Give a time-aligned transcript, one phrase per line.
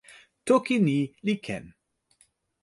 [0.45, 1.63] toki ni li ken.